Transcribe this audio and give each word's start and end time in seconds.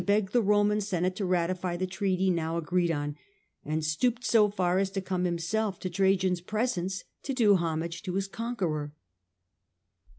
beg 0.03 0.31
the 0.31 0.41
Roman 0.41 0.81
senate 0.81 1.15
to 1.17 1.25
ratify 1.27 1.77
the 1.77 1.85
treaty 1.85 2.31
now 2.31 2.57
agreed 2.57 2.89
on, 2.89 3.15
and 3.63 3.85
stooped 3.85 4.25
so 4.25 4.49
far 4.49 4.79
as 4.79 4.89
to 4.89 4.99
come 4.99 5.25
himself 5.25 5.77
to 5.81 5.91
Trajan^s 5.91 6.43
presence, 6.43 7.03
to 7.21 7.35
do 7.35 7.53
homage 7.57 8.01
to 8.01 8.15
his 8.15 8.27
conqueror. 8.27 8.93